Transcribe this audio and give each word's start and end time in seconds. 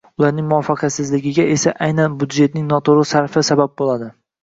ularning 0.19 0.45
muvaffaqiyatsizligiga 0.53 1.45
esa 1.57 1.75
aynan 1.89 2.17
byudjetning 2.25 2.67
noto‘g‘ri 2.75 3.09
sarfi 3.15 3.49
sabab 3.55 3.81
bo‘ladi. 3.83 4.15